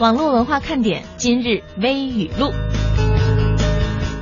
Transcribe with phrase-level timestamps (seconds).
[0.00, 2.54] 网络文化看点今日微语录。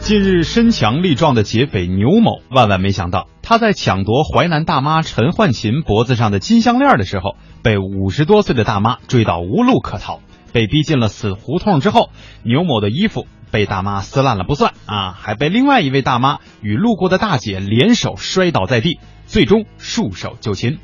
[0.01, 10.19] 近日身强力壮的劫匪牛某，万万没想到，他在抢夺淮南大妈陈焕琴脖子上的金项链的时候，被五十多岁的大妈追到无路可逃，
[10.53, 12.11] 被逼进了死胡同之后，
[12.43, 20.79] 牛某的衣服被大妈撕烂了不算啊，还被另外一位大妈与路过的大姐联手摔倒在地，最终束手就擒。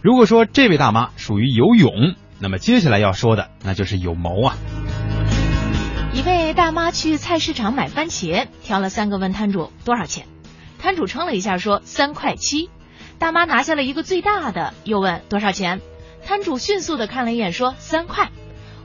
[0.00, 4.56] 如果说这位大妈属于有勇，那么接下来要说的那就是有谋啊。
[6.12, 10.26] 一位大妈去菜市场买番茄，挑了三个，问摊主多少钱。
[10.78, 12.70] 摊主称了一下，说三块七。
[13.18, 15.80] 大妈拿下了一个最大的，又问多少钱。
[16.24, 18.30] 摊主迅速的看了一眼，说三块。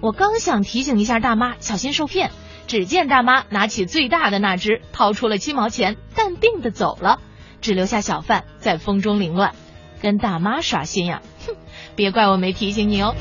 [0.01, 2.31] 我刚想提醒一下大妈小心受骗，
[2.67, 7.19] 只见大妈拿起最大的那只，掏出了七毛钱，淡定的走了，
[7.61, 9.53] 只留下小贩在风中凌乱，
[10.01, 11.21] 跟大妈耍心眼。
[11.47, 11.55] 哼，
[11.95, 13.15] 别怪我没提醒你哦。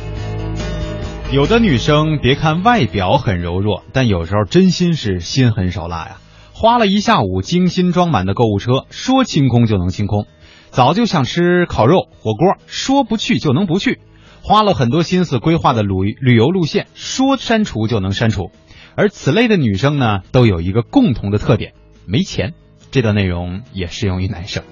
[1.32, 6.18] 有的女生别看外表很柔弱，但有时候真心是心狠手辣呀。
[6.52, 10.24] 花了一下午精心装满的购物车，说清空就能清空；
[10.68, 13.94] 早就想吃烤肉火锅，说不去就能不去；
[14.42, 18.50] 花了很多心思规划的旅旅游路线，说删除就能删除。
[18.94, 21.72] 而此类的女生呢，都有一个共同的特点：
[22.04, 22.52] 没钱。
[22.90, 24.64] 这段内容也适用于男生。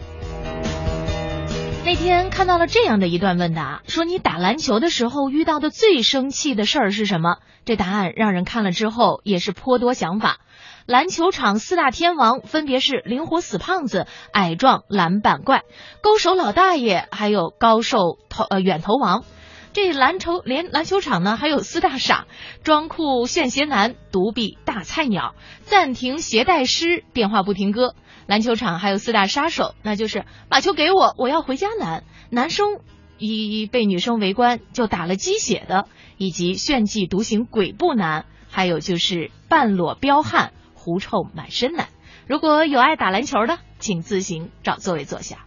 [1.83, 7.39] 那天看到了这样的一段问答，说你打篮球的时候遇到的最生气的事儿是什么？
[7.65, 10.39] 这答案让人看了之后也是颇多想法。
[10.87, 15.63] 篮球场四大天王分别是灵活死胖子、矮壮篮板怪、
[16.03, 19.25] 勾手老大爷，还有高瘦投呃远投王。
[19.73, 22.27] 这篮球连篮球场呢还有四大傻：
[22.63, 27.95] 装酷炫鞋男、独臂大菜鸟、暂停鞋带师、电话不停歌。
[28.27, 32.79] 篮球场还有四大杀手，那就是把球给我，我要回家男，男生
[33.19, 41.89] 一被女生围观就打了鸡血的，以及炫技独行鬼步男，还有就是半裸彪悍、狐臭满身男。
[42.27, 45.39] 如果有爱打篮球的，请自行找座位坐下。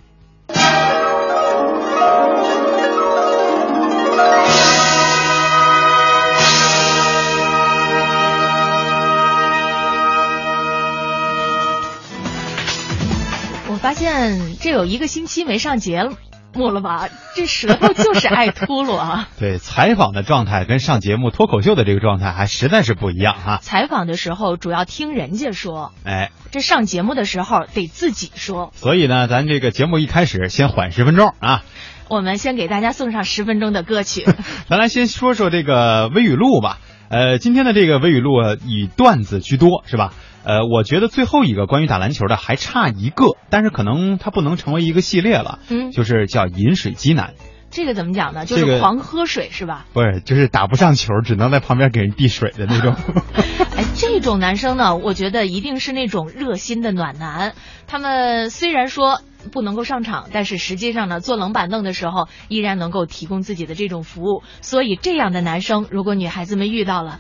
[13.84, 16.10] 发现这有一个星期没上节
[16.54, 17.10] 目了吧？
[17.36, 19.28] 这舌头 就是爱秃噜啊！
[19.38, 23.60] 对，采访的状态跟上节目脱口秀的这个状态还实在是不一样哈。
[23.62, 28.72] 采访的时候主要听人家说，哎，这上节目的时候得自己说。
[28.74, 31.62] 所以呢，咱这个节目一开始先缓十分钟啊。
[32.08, 34.26] 我们先给大家送上十分钟的歌曲。
[34.70, 36.78] 咱来先说说这个微语录吧。
[37.10, 38.32] 呃，今天的这个微语录
[38.66, 40.14] 以段子居多，是吧？
[40.44, 45.60] 呃，我觉得最后一个关于打篮球的还差一个，但是可能它不能成为一个系列了。
[45.70, 47.34] 嗯，就是叫饮水机男。
[47.72, 48.46] 这个怎么讲呢？
[48.46, 49.88] 就是狂喝水是吧？
[49.94, 52.94] 不是，就是打不上球，只能在旁边给人递水的那种。
[53.76, 57.56] 哎，这种男生呢，我觉得一定是那种热心的暖男。
[57.88, 59.22] 他们虽然说
[59.52, 64.44] 不能够上场，但是实际上呢，坐冷板凳的时候依然能够提供自己的这种服务。
[64.62, 67.20] 所以这样的男生，如果女孩子们遇到了，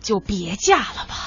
[0.00, 1.21] 就别嫁了吧。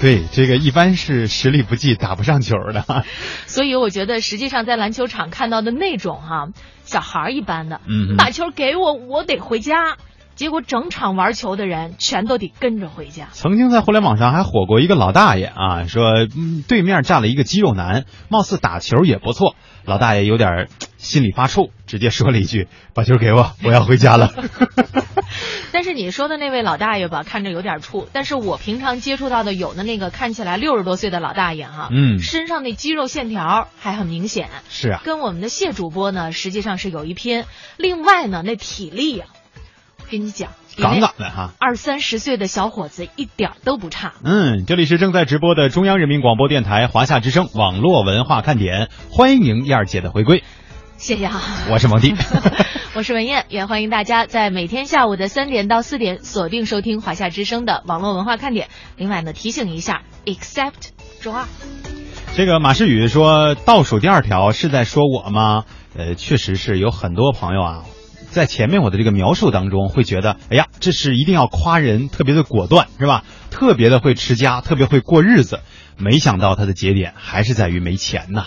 [0.00, 3.04] 对，这个一般是实力不济，打不上球的。
[3.46, 6.48] 所以我觉得，实际上在篮球场看到的那种哈
[6.84, 9.96] 小孩一般的，嗯，把球给我，我得回家。
[10.36, 13.26] 结果整场玩球的人全都得跟着回家。
[13.32, 16.28] 曾经在互联网上还火过一个老大爷啊，说
[16.68, 19.56] 对面站了一个肌肉男，貌似打球也不错。
[19.84, 24.32] 老大爷有点心里发怵，直接说了一句：“把球给我，我要回家了。”
[25.72, 28.06] 但是你说的那位老大爷吧，看着有点怵。
[28.12, 34.48] 但是我平常接触到的有的那个看起来六十多岁的老大爷哈，嗯，身上那肌肉线条还很明显。
[34.68, 37.44] 是啊，跟我们的谢主播呢，实际上是有一拼。
[37.76, 39.26] 另外呢，那体力呀。
[40.10, 44.14] 跟你讲，杠杠的哈，二三十岁的小伙子一点都不差。
[44.24, 50.42] 嗯，这里是正在直播的中央人民广播电台华夏之声网络文化看点，欢迎燕儿姐的回归。
[50.98, 52.12] 谢谢啊，我是蒙蒂，
[52.92, 58.66] 我是文艳，也欢迎大家在每天下午的三点到四点锁定收听华夏之声的网络文化看点。
[58.96, 60.90] 另外呢，提醒一下，except
[61.20, 61.44] 周二，
[62.34, 65.64] 这个马世宇说倒数第二条是在说我吗？
[65.96, 67.84] 呃，确实是有很多朋友啊。
[68.30, 73.22] 在前面我的这个描述当中，会觉得，哎呀，这是一定要夸人，特别的果断，是吧？
[73.50, 75.60] 特别的会持家，特别会过日子。
[75.96, 78.46] 没想到他的节点还是在于没钱呐。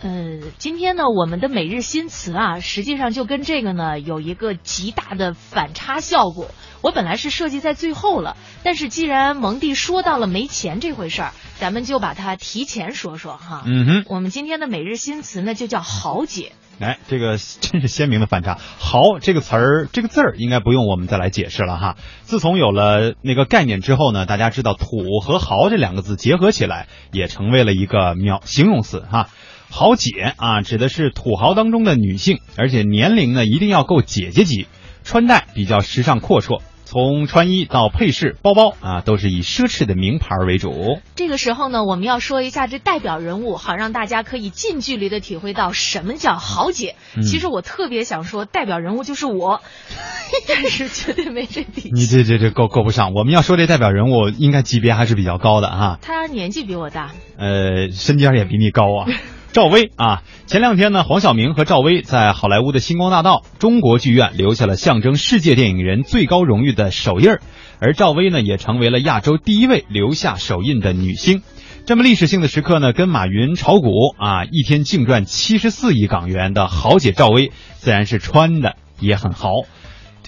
[0.00, 6.52] 呃，今天呢，我们的每日新词啊，实际上就跟这个呢有一个极大的反差效果。
[6.82, 13.64] 我本来是设计在最后了，但是既然蒙蒂说到了没钱这回事儿，咱们就把它提前说说哈。
[13.66, 16.52] 嗯哼，我们今天的每日新词呢就叫豪姐。
[16.78, 18.56] 哎，这个真是鲜明的反差。
[18.78, 21.96] 豪这个词儿，这个字儿应该不用我们再来解释了哈。
[22.22, 24.86] 自从有了那个概念之后呢，大家知道土
[25.20, 29.28] 和豪这两个字结合起来，也成为了一个描形容词哈。
[29.70, 34.66] 豪姐啊，指的是土豪当中的女性，而且年龄呢一定要够姐姐级，
[35.04, 36.60] 穿戴比较时尚阔绰。
[36.90, 41.00] 从穿衣到配饰、包包啊，都是以奢侈的名牌为主。
[41.16, 46.96] 这个时候呢，我们要说一下这代表人物，好让大家可以近距离的体会到什么叫豪姐。
[47.22, 49.60] 其实我特别想说，代表人物就是我，
[50.48, 51.90] 但是绝对没这底气。
[51.92, 53.12] 你这这这够够不上。
[53.12, 55.98] 我们要说这代表人物，应该级别还是比较高的哈。
[56.00, 59.06] 他年纪比我大，呃，身家也比你高啊。
[59.58, 67.40] 赵薇啊，前两天呢，黄晓明和赵薇在好莱坞的星光大道中国剧院留下了象征世界电影人最高荣誉的手印儿，
[67.80, 71.42] 而赵薇呢，也成为了亚洲第一位留下手印的女星。
[71.86, 79.50] 这么历史性的时刻呢，跟马云炒股啊，一天净赚七十四亿港元的豪姐赵薇，自然是穿的也很豪。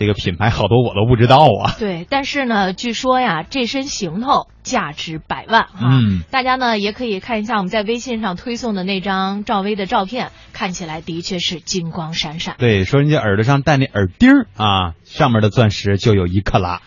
[0.01, 1.77] 这个品牌好多我都不知道啊。
[1.79, 5.79] 对，但是呢，据说呀，这身行头价值百万啊。
[5.83, 12.55] 嗯，大家呢也可以看一下我们在微信上推送的那张赵薇的照片，看起来的确是金光闪闪。
[12.57, 16.81] 对，说人家耳朵上戴那耳钉儿啊，上面的钻石就有一克拉。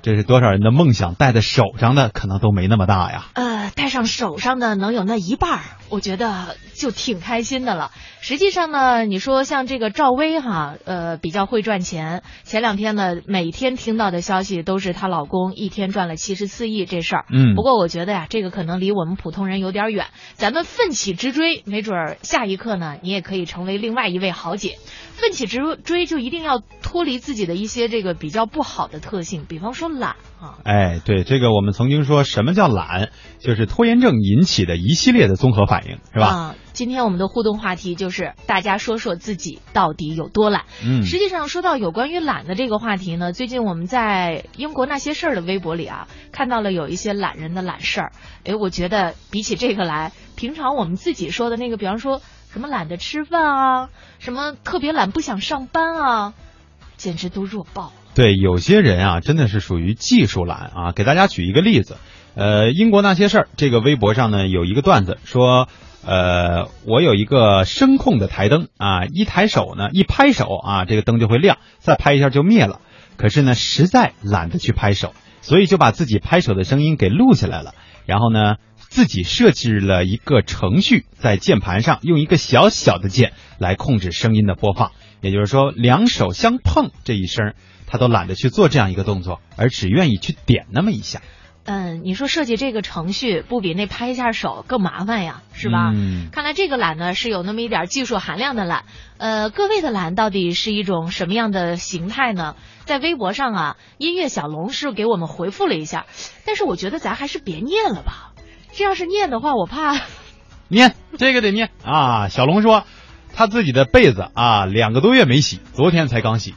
[0.00, 1.14] 这是多少人的梦想？
[1.14, 3.26] 戴在手上的可能都没那么大呀。
[3.34, 5.60] 呃，戴上手上的能有那一半儿，
[5.90, 7.90] 我觉得就挺开心的了。
[8.20, 12.22] 实际上呢，你说像这个赵薇哈，呃，比较会赚钱。
[12.44, 17.24] 前两天呢，每天听到的消息都是她老公一天赚了七十四亿这事儿。
[17.30, 17.54] 嗯。
[17.54, 20.06] 不过我觉得呀，这个可能离我们普通人有点远。
[20.34, 24.78] 咱们奋起直追，没准儿下一刻呢，你也可以成为另外一位豪姐。
[25.16, 30.58] 奋起直追就一定要脱离自己的一些这个比较不好的特性，比方说懒啊。
[30.64, 36.26] 哎，对，这个我们曾经说什么叫懒，就是拖延症引起的一系列的综合反应，是吧？
[36.26, 40.64] 啊，今天我们的互动话题就是大家说说自己到底有多懒。
[40.84, 48.12] 嗯，实际上说到有关于懒的这个话题呢，最近我们在英国那些事儿的微博里啊，看到了有一些懒人的懒事儿。
[48.44, 52.20] 哎，我觉得比起这个来，平常我们自己说的那个，比方说。
[52.50, 56.34] 什么懒得吃饭啊，什么特别懒不想上班啊，
[56.96, 57.92] 简直都弱爆了。
[58.18, 60.92] 对，有些人啊，真的是属于技术懒啊。
[60.92, 61.98] 给大家举一个例子，
[62.34, 65.68] 呃，英国那些事儿，这个微博上呢有一个段子说，
[66.04, 72.80] 呃，我有一个声控的台灯啊，一抬手呢，一拍手啊，这个灯就会亮，再拍一下就灭了。
[73.16, 77.72] 可是呢，实在懒得去拍手，所以就把自己拍手的声音给录下来了，
[78.04, 78.56] 然后呢。
[78.90, 87.52] 自己设置了一个程序，在键盘上用一个小小的键来控制声音的播放，也就是说，两手相碰这一声，
[87.88, 91.20] 他都懒得去做这样一个动作，而只愿意去点那么一下。
[91.64, 95.92] 嗯，你说设计这个程序不比那拍一下手更麻烦呀，是吧？
[95.94, 96.28] 嗯。
[96.32, 98.84] 看来这个懒呢是有那么一点技术含量的懒。
[99.18, 102.56] 呃，各位的懒到底是一种什么样的形态呢？
[102.86, 106.06] 在微博上啊，音乐小龙是给我们回复了一下，
[106.46, 108.32] 但是我觉得咱还是别念了吧。
[108.72, 110.00] 这要是念的话，我怕
[110.68, 112.28] 念这个得念啊。
[112.28, 112.84] 小龙说，
[113.34, 116.54] 他自己的被子啊，两个多月没洗，昨天才刚洗。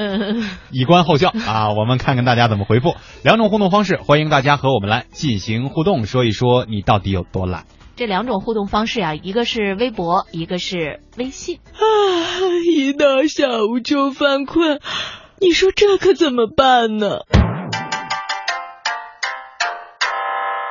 [0.00, 1.72] 嗯，以观后效啊。
[1.72, 2.94] 我们看看大家怎么回复。
[3.22, 7.66] 两种互动方式，欢迎大家和我们来进行互动，说一说你到底有多懒。
[7.96, 11.58] 这两种互动方式啊，一个是微博，一个是微信。
[11.74, 11.84] 啊，
[12.74, 14.80] 一到下午就犯困，
[15.38, 17.18] 你说这可怎么办呢？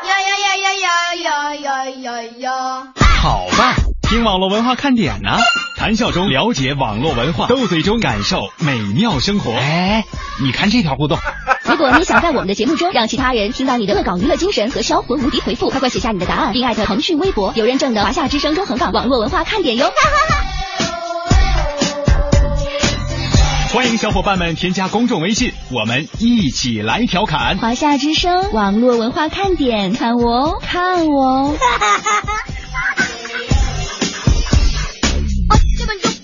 [0.04, 2.94] 呀呀呀呀！
[3.22, 5.38] 好吧，听网络文化看点呢，
[5.80, 9.54] 谈笑中了解网络文化，斗嘴中感受美妙生活。
[9.54, 10.04] 哎，
[10.44, 11.18] 你看这条互动。
[11.64, 19.90] 如果你想在我们的节目中让其他人听到你的恶搞娱乐精神和销魂无敌回复，快快写下你的答案，并艾特腾讯微博有认证的华夏之声中横岗网络文化看点哟。
[23.72, 27.58] 欢迎小伙伴们添加公众微信，我们一起来调侃。
[27.58, 31.56] 华夏之声网络文化看点，看我哦，看我哦。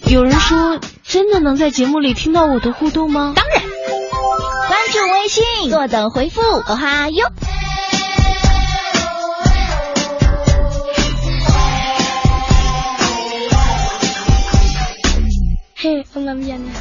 [0.07, 3.33] 有人说，真的能在节目里听到我的互动吗？
[3.35, 3.61] 当然，
[4.67, 6.41] 关注微信，坐等回复。
[6.41, 7.27] 哦哈哟。
[15.75, 16.71] 嘿，我那边呢？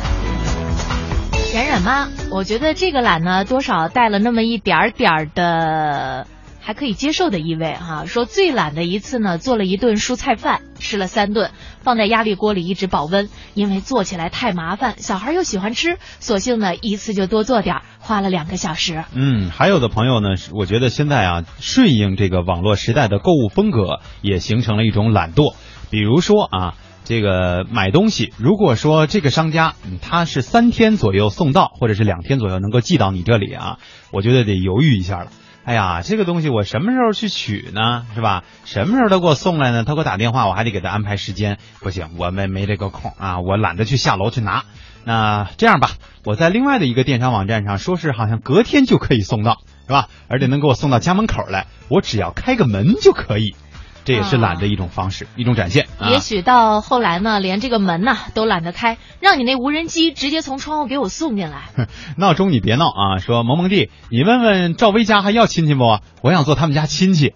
[1.55, 2.09] 冉冉妈？
[2.31, 6.27] 我觉得这个懒呢，多少带了那么一点点的
[6.65, 8.07] 还可以接受的意味哈。
[8.07, 19.05] 说最懒的一次呢，做了一顿蔬菜饭，吃了三顿，放在压力锅里一直保温，因为做起来太麻烦，小孩又喜欢吃，索性呢一次就多做点，花了两个小时。
[19.15, 25.55] 嗯，还有的朋友呢，我觉得现在啊，顺应这个网络时代的购物风格，也形成了一种懒惰，
[25.91, 26.75] 比如说啊。
[27.07, 33.77] 这个买东西，如果说这个商家他是三天左右送到，或者是两天左右能够寄到你这里啊，
[34.11, 35.27] 我觉得得犹豫一下了。
[35.65, 38.05] 哎呀，这个东西我什么时候去取呢？
[38.15, 38.45] 是吧？
[38.67, 39.85] 什么时候他给我送来呢？
[39.85, 41.59] 他给我打电话，我还得给他安排时间。
[41.81, 44.65] 不行，我没没这个空啊，我懒得去下楼去拿。
[45.05, 45.91] 那这样吧，
[46.25, 50.09] 我在另外的一个电商网站上说是好像隔天就可以送到，是吧？
[50.29, 53.57] 而且能给我送到家门口来，我只要开个门就可以。
[54.05, 55.87] 这也是懒的一种方式，一种展现。
[55.99, 61.71] 啊也许到后来呢，连这个门呐都懒得开，让你那无人机直接从窗户给我送进来。
[62.17, 63.19] 闹钟你别闹啊！
[63.19, 65.99] 说萌萌弟，你问问赵薇家还要亲戚不？
[66.23, 67.33] 我想做他们家亲戚。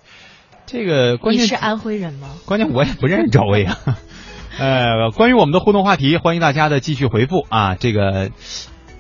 [0.67, 2.29] 这个关键你是安徽人吗？
[2.45, 3.79] 关键我也不认识赵薇啊。
[4.61, 7.77] 呃，关于我们的互动话题，欢迎大家的继续回复啊。
[7.77, 8.31] 这个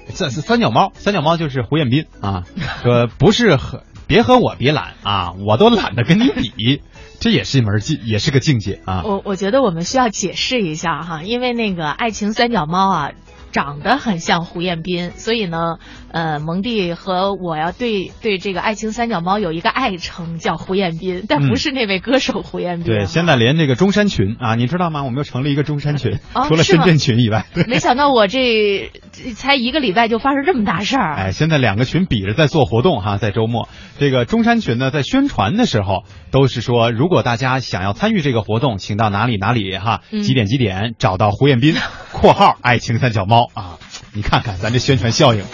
[0.08, 2.44] 三三脚猫，三脚猫就是胡彦斌啊，
[2.82, 6.80] 说不是和别和我比懒啊，我都懒得跟你比，
[7.20, 9.02] 这也是一门境，也是个境界啊。
[9.04, 13.10] 我我觉得我们需要解释一下哈，因为那个爱情三脚猫啊。
[13.50, 15.78] 长得很像胡彦斌，所以呢，
[16.12, 22.88] 呃，蒙蒂和我要对对这个爱情三脚猫有一个爱称叫胡彦斌，但不是那位歌手胡彦斌、嗯。
[22.88, 25.02] 对，现在连这个中山群啊，你知道吗？
[25.02, 27.46] 我们又成立一个中山群，哦、除了深圳群以外。
[27.66, 28.92] 没想到我这
[29.34, 31.14] 才一个礼拜就发生这么大事儿。
[31.14, 41.74] 哎，现在两个群比着在做活动哈，在周末，这个中山群呢，在宣传的时候都是说，如果大家想要参与这个活动，请到哪里哪里哈，几点几点找到胡彦斌
[42.12, 43.48] （括号爱情三脚猫）。
[43.54, 43.78] 啊，
[44.12, 45.44] 你看看咱这宣传效应，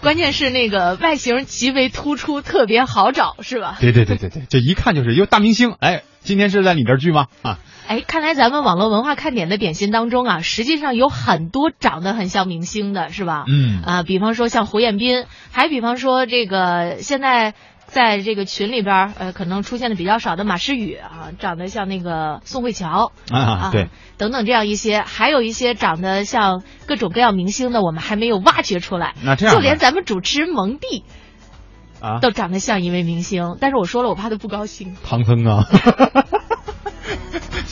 [0.00, 3.76] 关键是那个外形极为突出，特别好找，是吧？
[3.80, 5.74] 对对对对对，这一看就是有大明星。
[5.78, 7.26] 哎，今天是在你这儿聚吗？
[7.42, 13.44] 啊，哎，看来咱们网络文化看点的点心当中啊，实际上有很多长得很像明星的，是吧？
[13.48, 17.54] 嗯啊，比方说像胡彦斌，还比方说这个现在。
[17.86, 29.14] 在这个群里边，呃，可能出现的比较少的马诗雨啊，长得像那个宋慧乔啊，对，等等这样一些，还有一些长得像各种各样明星的，我们还没有挖掘出来。
[29.22, 31.04] 那这样，就连咱们主持人蒙蒂
[32.00, 34.96] 啊，都长得像一位明星，但是我说了，我怕他不高兴。
[35.04, 35.64] 唐僧啊，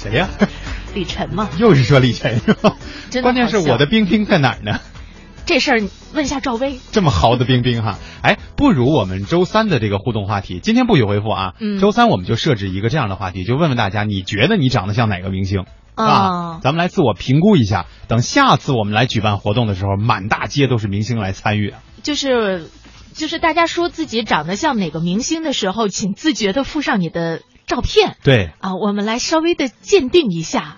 [0.02, 0.48] 谁呀、啊？
[0.94, 1.48] 李晨嘛。
[1.58, 2.76] 又是说李晨是吧？
[3.22, 4.80] 关键是我的冰冰在哪儿呢？
[5.44, 5.82] 这事儿
[6.14, 15.64] 问一下赵薇，这么豪的冰冰哈，哎，不如我们周三的这个互动话题，今天不许回复啊，嗯，周三我们就设置一个这样的话题，就问问大家，你觉得你长得像哪个明星
[15.96, 16.06] 啊？
[16.06, 21.80] 啊咱们来自我评估一下，等下次我们来举办活动的时候，满大街都是明星来参与啊。
[22.04, 22.70] 就是，
[23.12, 27.40] 就是大家说自己长得像哪个明星的时候，请自觉的附上你的
[27.72, 28.16] 照片。
[28.22, 30.76] 对啊，我们来稍微的鉴定一下，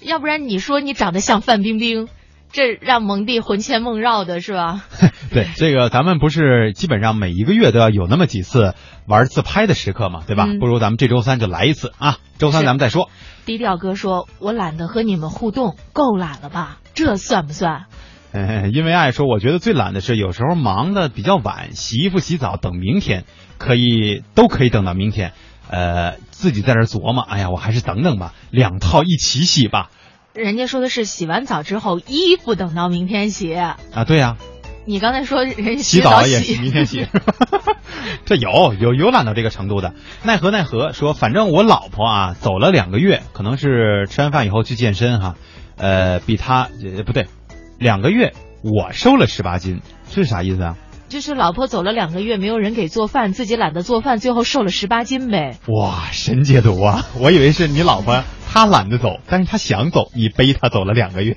[0.00, 2.08] 要不然你说你长得像范冰冰。
[2.54, 4.84] 这让蒙蒂魂牵梦绕的是吧？
[5.32, 8.74] 对，这个咱们不是基本上每一个月都要有那么几次
[9.06, 10.44] 玩自拍的时刻嘛，对吧？
[10.46, 12.18] 嗯、不如咱们这周三就来一次啊！
[12.36, 13.08] 周三咱们再说。
[13.46, 16.80] 低调哥说：“我懒得和你们互动，够懒了吧？
[16.92, 17.86] 这算不算？”
[18.32, 23.24] 嗯， 因为爱说，我觉得最懒的是有时候忙的比较晚，洗衣服、洗澡等明天，
[23.56, 25.32] 可以都可以等到明天。
[25.68, 29.90] 呃，自己在这琢磨，哎呀，我还是等等吧，两套一起洗吧。
[30.34, 33.76] 人家说的是洗完澡之后衣服等到明天洗啊，
[34.06, 34.52] 对呀、啊。
[34.84, 37.06] 你刚才说人洗澡也是明天洗，
[38.26, 39.94] 这有有有懒到这个程度的。
[40.24, 45.36] 奈何奈何说，反正我老婆啊走了两个月，可能是吃完饭以后去健身哈，
[45.76, 47.28] 呃，比她呃不对，
[47.78, 48.32] 两个月
[48.64, 50.76] 我瘦了十八斤，是啥意思啊？
[51.12, 55.58] 就是老婆走了两个月，没有人给做饭，自己懒得做饭，最后瘦了十八斤呗。
[55.68, 57.04] 哇，神解读啊！
[57.20, 61.36] 我以为是你老婆她懒得走，但是她想走，你背她走了两个月。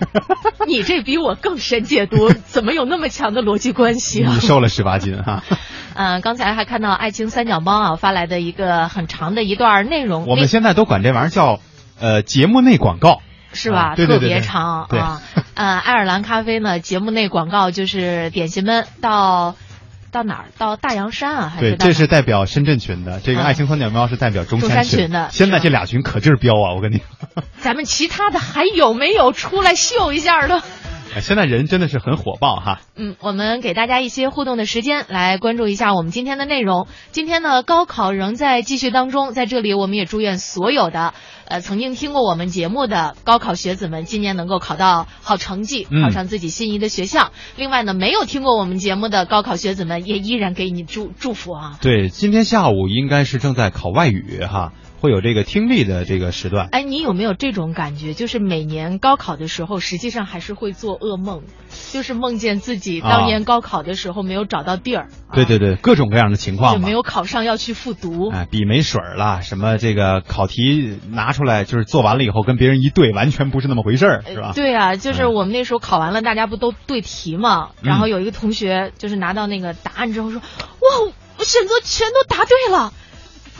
[0.66, 4.32] 你这比我更神解读，怎么有那么强的逻辑关系啊？
[4.32, 5.44] 你瘦了十八斤哈。
[5.92, 10.24] 嗯、呃，刚才还看到爱情三脚猫啊发来的一个很长的一段内容。
[10.26, 11.60] 我们现在都管这玩意儿叫
[12.00, 13.20] 呃节目内广告。
[13.54, 13.78] 是吧？
[13.92, 15.22] 啊、对对对特别长啊。
[15.54, 19.54] 呃，爱尔兰咖啡呢，节目内广告就是点心们到
[20.10, 20.44] 到哪儿？
[20.58, 21.52] 到大洋山啊？
[21.54, 26.74] 还对，是这是代表深圳群的，这个嗯爱情三角猫是代表中中山群群的现在这俩群可劲儿飙啊！
[26.74, 27.00] 我跟你，
[27.60, 30.62] 咱们其他的还有没有出来秀一下的？
[31.14, 32.80] 哎现在人真的是很火爆哈。
[32.96, 36.88] 嗯，我们给大家一些互动的时间，来关注一下我们今天的内容。
[37.12, 41.14] 今天呢，高考仍在继续当中，在这里我们也祝愿所有的
[41.46, 47.30] 呃曾经听过我们节目的高考学子们，今年能够考到好成绩，嗯考上自己心仪的学校。
[47.56, 51.78] 另外呢，没有听过我们节目的高考学子们，也依然给你祝祝福啊。
[51.80, 54.72] 对，今天下午应该是正在考外语哈。
[55.04, 56.68] 会有这个听力的这个时段。
[56.72, 58.14] 哎，你有没有这种感觉？
[58.14, 61.42] 就是每年高考的时候，实际上还是会做噩梦，
[61.92, 65.08] 就是梦见自己当年高考的时候没有找到地儿。
[65.28, 66.94] 啊对对对，各种各样的情况嘛就没。
[66.94, 68.30] 有考上要去复读。
[68.30, 74.52] 哎，笔没水儿了，什么这个考题拿出来就是做完了以后跟别人一对，完全不是那么回事儿，是吧？
[74.54, 77.70] 对啊，就是嗯我们那时候考完了，大家不都对题嘛？
[77.82, 82.92] 嗯然后有一个同学就是拿到那个答案之后说：“哇，我选择全都答对了，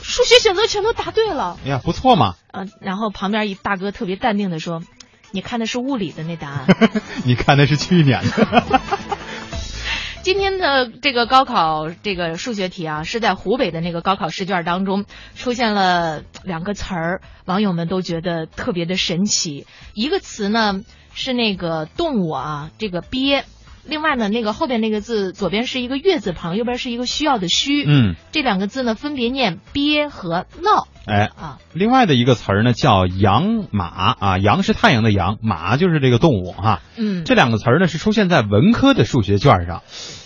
[0.07, 1.57] 数学选择全都答对了。
[1.65, 4.83] 哎呀，不错嘛！”嗯、然后旁边一大哥特别淡定的说
[5.31, 6.67] ：“你看的是物理的那答案。
[7.25, 8.81] 你看的是去年的。
[10.21, 19.65] 今天的这个高考这个数学题啊，是在湖北的那个高考试卷当中出现了两个词儿，网友们都觉得特别的神奇。
[19.93, 20.81] 一个词呢
[21.13, 23.43] 是那个动物啊，这个鳖。
[23.87, 27.83] 另外呢，那个后边那个字左边是一个月字旁，右边是一个需要的需。
[27.85, 31.57] 嗯，这两个字呢分别念憋和闹哎，啊。
[31.73, 39.83] 另外的一个词儿呢叫羊马啊，羊是太阳的羊，马就是这个动物哈、嗯，这两个词儿呢是出现在文科的数学卷上。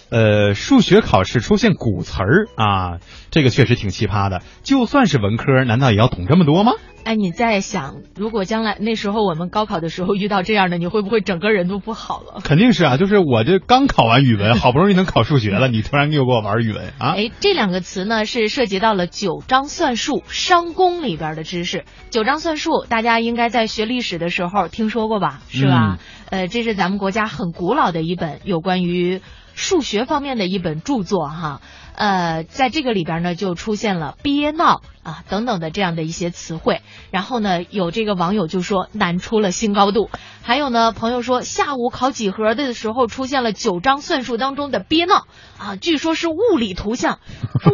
[0.10, 3.00] 呃，数学考试出现古词儿啊，
[3.32, 4.42] 这个确实挺奇葩的。
[4.64, 6.74] 就算是文科，难道也要懂这么多吗？
[7.06, 12.42] 哎，你在想，如果将来那时候我们高考的时候遇到这样的，你会不会整个人都不好了？
[12.44, 17.14] 肯定是啊，就是我这刚考完语文，好不容易能考数学了， 你突然又给我玩语文啊？
[17.16, 21.86] 哎，这两个词呢是涉及到了九章算术商公里边的知识。
[22.10, 25.40] 九章算术大家应该在学历史的时候听说过吧？
[25.50, 25.98] 是吧？
[26.30, 29.22] 呃，这是咱们国家很古老的一本有关于
[29.60, 31.62] 数学方面的一本著作哈。
[31.96, 36.82] 呃，在这个里边呢，就出现了憋闹啊等等的这样的一些词汇。
[37.12, 40.10] 然后呢，有这个网友就说难出了新高度。
[40.42, 47.20] 还有呢，朋友说下午考几何的时候出现了九章算术当中的憋闹啊，据说是物理图像。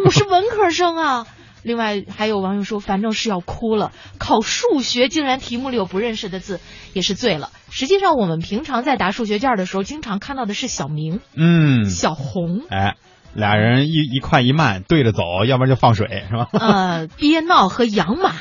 [0.04, 1.26] 我是文科生啊。
[1.66, 6.60] 另外还有网友说，反正是要哭了，考数学竟然题目里有不认识的字，
[6.92, 7.50] 也是醉了。
[7.70, 12.60] 实际上，我们平常在答数学卷的时候，经常看到的是小明、嗯，小红。
[12.70, 12.94] 哎，
[13.34, 16.48] 俩人一一快一慢对着走，要不然就放水，是吧？
[16.54, 18.32] 呃，憋闹和养马，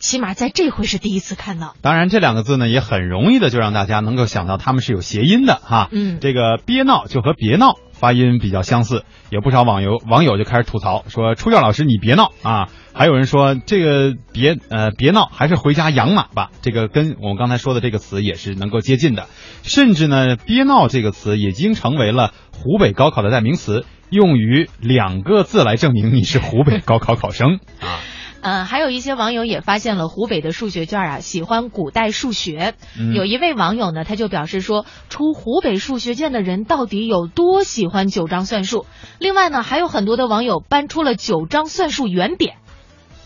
[0.00, 1.76] 起码在这回是第一次看到。
[1.82, 5.88] 当然，这两个字呢，也很容易的就让大家能够想到他们是有谐音的哈。
[5.92, 16.50] 嗯这个憋闹就和别闹发音比较相似，有不少网友网友就开始吐槽说：“初卷老师你别闹啊！”还有人说这个别呃别闹，还是回家养马吧。
[16.62, 19.26] 这个跟我们刚才说的这个词也是能够接近的，
[19.62, 28.00] 甚至呢，憋闹这个词已经成为了湖北高考的代名词，用于两个字来证明你是湖北高考考生啊。
[28.46, 32.74] 呃，还有一些网友也发现了湖北的数学卷啊，喜欢古代数学。
[32.96, 38.86] 嗯有一位网友呢，他就表示说，出湖北数学卷的人到底有多喜欢九章算术？
[39.18, 42.58] 另外呢，还有很多的网友搬出了九章算术原点，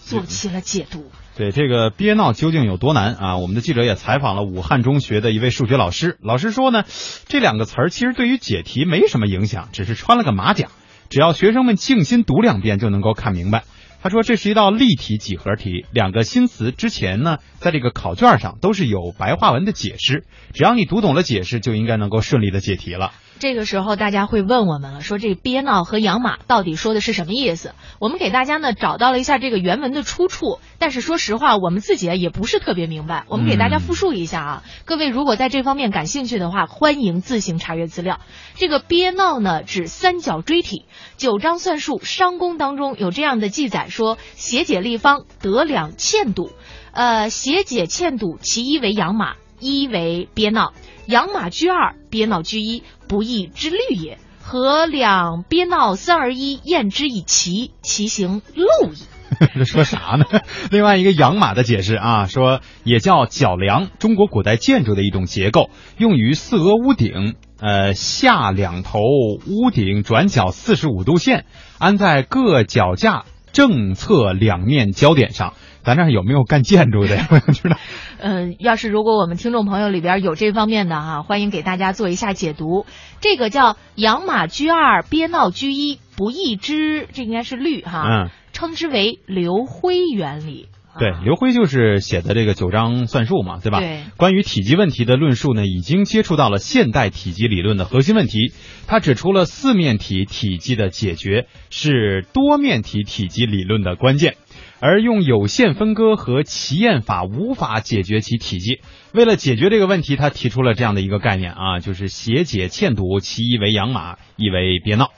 [0.00, 1.04] 做起了解读。
[1.36, 3.36] 对这个憋闹究竟有多难啊？
[3.36, 6.84] 我们的记者也采访了武汉中学的一位数学老师，老师说呢，
[7.28, 10.68] 这两个词儿其实对于解题没什么影响，只是穿了个马甲，
[11.10, 13.64] 只要学生们静心读两遍就能够看明白。
[14.02, 23.12] 他说这是一道立体几何题，两个新词之前呢，在这个考卷上都是有白话文的解释，只要你读懂了解释，就应该能够顺利的解题了。
[23.40, 27.74] 这个时候大家会问我们了，说这憋闹和养马到底说的是什么意思？
[27.98, 33.24] 我们给大家呢找到了一下这个原文的出处，但是说实话，我们自己啊也不是特别明白。
[33.28, 38.20] 我们给大家复述一下啊，各位如果在这方面感兴趣的话，欢迎自行查阅资料。
[38.56, 40.84] 这个憋闹呢，指三角锥体。
[41.16, 46.50] 九章算术商公当中有这样的记载说，斜解立方得两欠堵，
[46.92, 50.72] 呃，斜解欠堵，其一为养马，一为憋闹。
[51.06, 54.18] 养马居二，憋闹居一，不义之律也。
[54.42, 58.96] 和两憋闹三而一，验之以奇，其行陋矣。
[59.54, 60.24] 这说啥呢？
[60.72, 67.36] 另外一个养马的解释啊，说也叫角梁，中国古代建筑的一种结构，用于四额屋顶。
[67.60, 68.98] 呃，下两头
[69.46, 71.44] 屋顶转角四十五度线，
[71.78, 75.52] 安在各脚架正侧两面焦点上。
[75.84, 77.28] 咱这儿有没有干建筑的呀？
[77.32, 77.76] 我想知道。
[78.18, 82.84] 嗯，要是如果我们听众朋友里边有这方面的哈、欢迎给大家做一下解读。
[83.20, 90.68] 这个叫养马居二，憋闹居一，不义之，这应该是律哈、嗯，称之为刘辉原理。
[90.98, 93.78] 对，啊刘辉就是写的这个九章算术嘛，对吧？
[93.78, 98.52] 对关于体积问题的论述呢，已经接触到了现代体积理论的核心问题。
[98.88, 104.34] 他指出了四面体体积的解决是多面体体积理论的关键，
[104.80, 108.80] 而用有限分割和齐验法无法解决其体积。
[109.12, 115.10] 为了解决这个问题，他提出了这样的一个概念啊，就是斜解欠赌，其一为养马，一为别闹。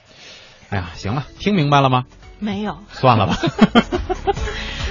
[0.69, 2.05] 哎呀，行了，听明白了吗？
[2.43, 2.79] 没有。
[2.91, 3.37] 算了吧。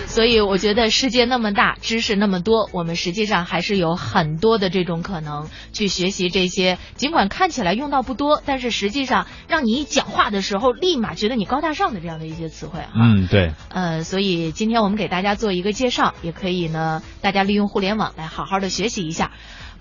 [0.07, 12.89] 所以我觉得世界那么大，知识那么多，我们实际上还是有很多的这种可能去学习这些，尽管看起来用到不多，但是实际上让你一讲话的时候，立马觉得你高大上的这样的一些词汇哈。
[12.93, 19.31] 嗯，对，呃，所以今天我们给大家做一个介绍，也可以呢，大家利用互联网来好好的学习一下。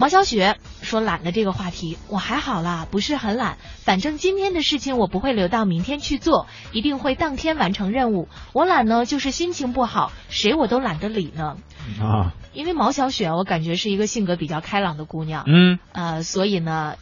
[0.01, 8.27] 毛小雪说懒的这个话题，我还好啦，不是很懒，反正今天的事情我不会留到明天去做，一定会当天完成任务。
[8.55, 11.59] 我懒呢，就是心情不好，谁我都懒得理呢。
[12.01, 16.95] 啊，因为毛小雪，我感觉是一个性格比较开朗的姑娘，嗯，呃，所以呢，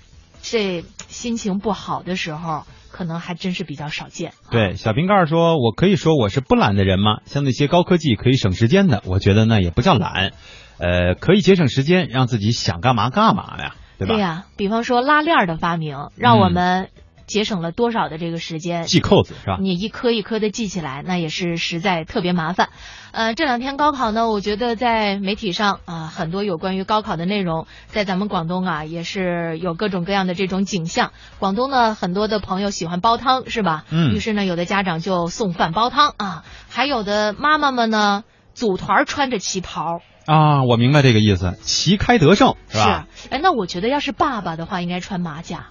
[0.43, 4.33] 这心情不好的时候，可能还真是比较少见。
[4.51, 7.19] 对，小瓶盖说：“我可以说我是不懒的人吗？
[7.27, 10.33] 像那些高科技可以省时间的，我觉得那也不叫懒，
[10.79, 14.15] 呃，可以节省时间，让自己想干嘛干嘛呀，对吧？
[14.15, 16.89] 对呀、比方说拉链的发明，让我们
[17.27, 18.87] 节省了多少的这个时间？
[18.87, 19.59] 系扣子是吧？
[19.61, 22.69] 你一颗一颗的系起来，那也是实在特别麻烦。
[23.11, 31.11] 呃，这两天高考呢，我觉得在媒体上啊、很多有关于高考的内容，在咱们广东啊，也是有各种各样的这种景象。
[31.39, 33.85] 广东呢，很多的朋友喜欢煲汤，是吧？
[33.91, 43.07] 嗯于是呢，有的家长就送饭煲汤啊，还有的妈妈们呢，组团穿着旗袍，啊，我明白这个意思，旗开得胜是吧？
[43.31, 45.69] 哎，那我觉得要是爸爸的话，应该穿马甲，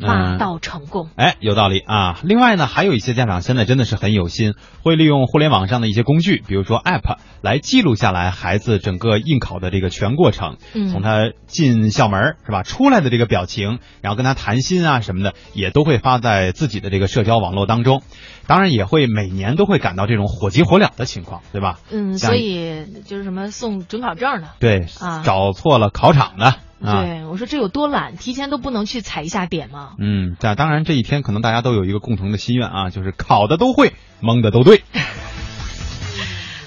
[0.00, 1.08] 霸嗯道成功。
[1.16, 2.18] 哎，有道理啊。
[2.22, 18.02] 另外呢，还有一些家长现在真的是很有心，会利用互联网上的一些工具，比如说 App 来记录下来孩子整个应考的这个全过程，嗯从他进校门是吧，出来的这个表情，然后跟他谈心啊什么的，也都会发在自己的这个社交网络当中。
[18.46, 21.80] 当然，也会每年都会感到这种火急火燎的情况，对吧？
[21.90, 24.48] 嗯，所以就是什么送准考证的。
[24.58, 27.04] 对，啊找错了考场的啊。
[27.04, 29.92] 对，我说这有多懒，提前都不能去踩一下点吗？
[29.98, 34.82] 嗯，这当然这一天可能大家都有一个共同的心愿啊，就是考的都会，蒙的都对。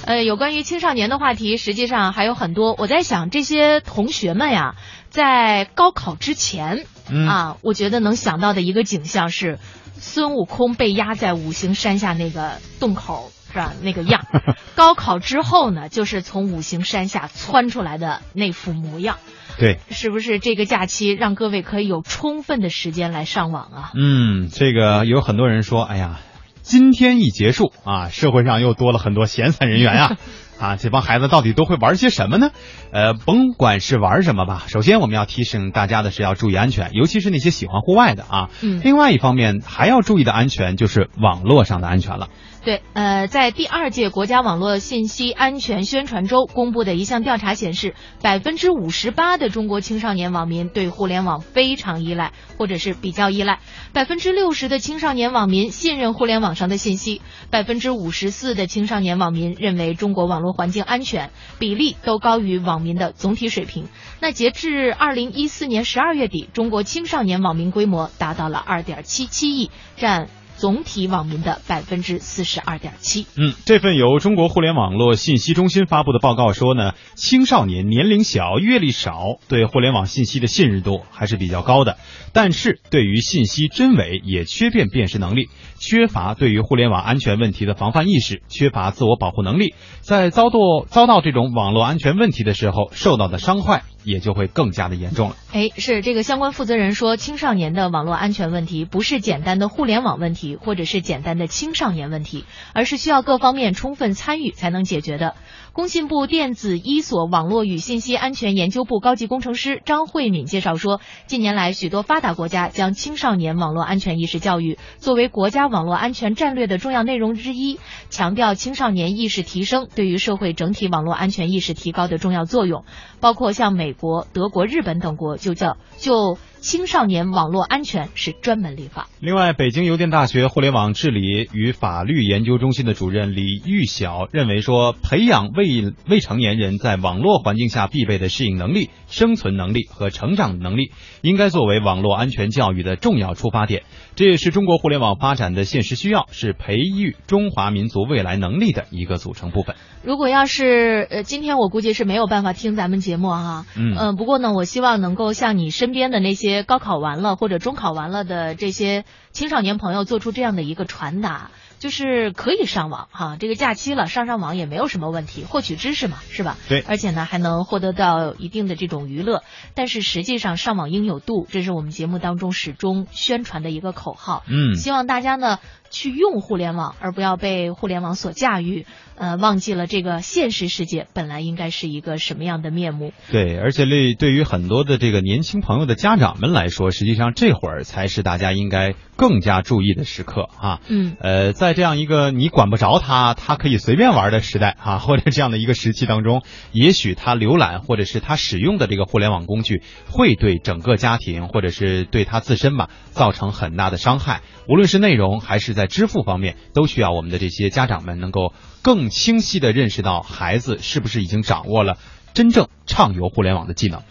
[0.04, 2.76] 呃，有关于青少年的话题，实际上还有很多。
[2.78, 4.76] 我在想，这些同学们呀，
[5.10, 9.60] 在高考之前、嗯啊，我觉得能想到的一个景象是，
[9.93, 13.32] 孙悟空被压在五行山下那个洞口。
[13.51, 13.73] 是吧？
[13.81, 14.25] 那个样，
[14.75, 19.17] 高考之后呢，就是从五行山下窜出来的那副模样，
[19.59, 20.39] 对，是不是？
[20.39, 23.91] 这个假期让各位可以有充分的时间来上网啊。
[23.95, 26.19] 嗯，这个有很多人说，哎呀，
[26.61, 30.17] 今天一结束啊，社会上又多了很多闲散人员啊、
[30.59, 30.75] 啊。
[30.77, 32.51] 这帮孩子到底都会玩些什么呢？
[32.93, 38.49] 呃，甭管是玩什么吧，首先我们要提醒大家的是要注意安全，尤其是那些喜欢户外的啊。
[38.61, 42.29] 嗯另外一方面还要注意的安全就是网络上的安全了。
[42.63, 53.56] 对，呃，在第二届国家网络信息安全宣传周公布的一项调查显示，百分之五十八的中国青少年网民对互联网非常依赖，或者是比较依赖；
[53.93, 63.88] 百分之六十的青少年网民信任互联网上的信息，百分之五十四的青少年网民认为中国网络环境安全，比例都高于网民的总体水平。
[64.19, 70.30] 那截至二零一四年十二月底，中国青少年网民规模达到了二点七七亿，占。
[70.62, 73.26] 总体网民的百分之四十二点七。
[73.36, 81.97] 嗯，这份由中国互联网络信息中心发布的报告说呢，青少年年龄小、阅历少，对互联网信息的信任度还是比较高的，
[82.32, 95.35] 但是对于信息真伪也缺辨辨识能力，缺乏对于互联网安全问题的防范意识，缺乏自我保护能力，在遭到遭到这种网络安全问题的时候，受到的伤害也就会更加的严重了。
[95.53, 105.35] 哎，是这个相关负责人说，青少年的网络安全问题不是简单的互联网问题，或者是简单的青少年问题，而是需要各方面充分参与才能解决的。
[105.73, 117.79] 工信部电子一所网络与信息安全研究部高级工程师张慧敏介绍说，近年来许多发达国家将青少年网络安全意识教育作为国家网络安全战略的重要内容之一，
[118.10, 122.84] 强调青少年意识提升对于社会整体网络安全意识提高的重要作用。
[123.21, 129.10] 包括像美国、德国、日本等国就叫就青少年网络安全是专门立法。
[129.19, 143.82] 另外，北京邮电大学互联网治理与法律研究中心的主任李玉晓认为说，培养未未成年人在网络环境下必备的适应能力、生存能力和成长能力，应该作为网络安全教育的重要出发点。
[144.21, 149.75] 这也是中国互联网发展的现实需要，是培育中华民族未来能力的一个组成部分。
[150.03, 153.95] 如果要是呃，今天我估计是没有办法听咱们节目哈，嗯。
[153.97, 161.49] 呃不过呢，我希望能够向你身边的那些高考完了或者中考完了的这些青少年朋友做出这样的一个传达，
[161.81, 166.55] 就是可以上网哈，这个假期了上上网也没有什么问题，获取知识嘛，是吧？
[166.69, 169.41] 对而且呢还能获得到一定的这种娱乐，
[169.73, 174.43] 但是实际上上网应有度，这是我们节目当中始终宣传的一个口号。
[174.47, 175.57] 嗯希望大家呢
[175.89, 183.11] 去用互联网，而不要被互联网所驾驭，呃，忘记了这个现实世界本来应该是一个什么样的面目。
[183.31, 190.79] 对，而且对对于很多的这个年轻朋友的家长们来说，实际上这会儿才是大家应该更加注意的时刻啊。
[190.87, 204.41] 嗯，呃，在在这样一个你管不着他，他可以随便玩的时代啊，或者这样的一个时期当中，也许他浏览或者是他使用的这个互联网工具，会对整个家庭或者是对他自身吧造成很大的伤害。
[204.67, 211.97] 无论是内容还是在支付方面，都需要我们的这些家长们能够更清晰的认识到孩子是不是已经掌握了
[212.34, 214.01] 真正畅游互联网的技能。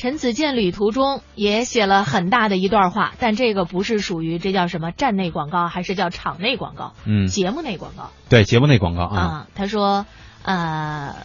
[0.00, 6.94] 陈子健旅途中也写了很大的一段话，但这个不是属于这叫什么站内广告，还是叫场内广告？
[7.04, 9.46] 嗯，节目内广告对，节目内广告啊，啊。
[9.54, 10.06] 他说，
[10.42, 11.16] 呃，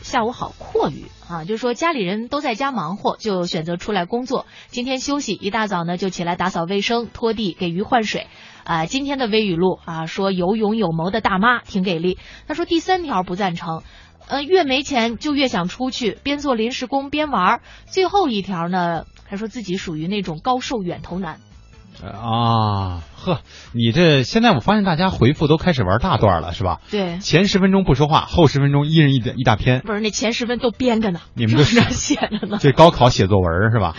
[0.00, 4.46] 下午好阔语啊，就说家里人都在家忙活，就选择出来工作。
[4.68, 8.28] 今天休息，一大早呢就起来打扫卫生、拖地、给鱼换水。
[8.64, 12.16] 啊、今天的微语录啊，说有勇有谋的大妈挺给力。
[12.48, 13.82] 他说第三条不赞成。
[14.28, 17.60] 呃，越没钱就越想出去，边做临时工边玩儿。
[17.86, 21.40] 最后一条呢，他说自己属于那种高瘦远头男。
[22.02, 23.40] 啊，呵，
[23.72, 26.80] 你这现在我发现大家回复都开始玩大段了，是吧？
[26.90, 32.58] 对，前十分钟不说话，后十分钟一人一一大篇，不是那前十分都编着呢，你们这这 写着呢。
[32.60, 33.94] 这高考写作文是吧？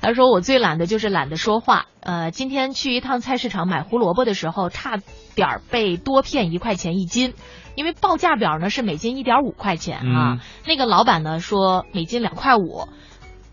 [0.00, 1.86] 他说我最懒的就是懒得说话。
[2.00, 4.98] 呃，今天去一趟菜市场买胡萝卜的时候，差
[5.34, 7.34] 点被多骗一块钱一斤，
[7.74, 10.34] 因为报价表呢是每斤一点五块钱啊。
[10.34, 12.88] 嗯那个老板呢说每斤两块五。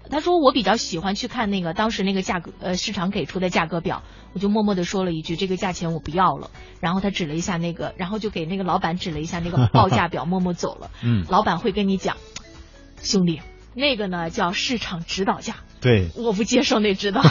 [0.10, 6.50] 他说我比较喜欢去看那个当时那个价格，呃，市场给出的价格表，我就默默的说了一句这个价钱我不要了。
[6.80, 10.92] 然后他指了一下那个，然后就给那个老板指了一下那个报价表，默默走了。
[11.04, 12.16] 嗯，老板会跟你讲，
[13.02, 13.42] 兄弟，
[13.74, 17.22] 那个呢叫市场指导价，对我不接受那指导。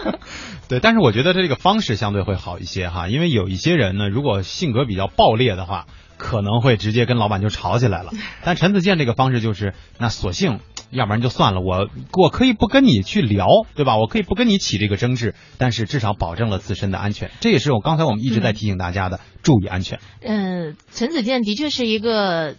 [0.68, 8.12] 对，但是我觉得这个方式相对会好一些哈，因为有一些人呢，如果性格比较暴烈的话，可能会直接跟老板就吵起来了。
[8.44, 10.60] 但陈子健这个方式就是，那索性。
[10.92, 13.96] 要不然就算了，我我可以不跟你去聊，对吧？
[13.96, 17.32] 我可以不跟你起这个争执，但是至少保证了自身的安全。
[17.40, 19.98] 这也是我刚才我们一直在提醒大家的，注意安全。
[20.20, 22.54] 嗯，陈子健的确是一个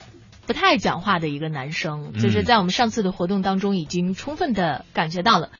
[0.47, 5.51] 不太讲话的一个男生，就是在我们上次的活动当中已经充分的感觉到了。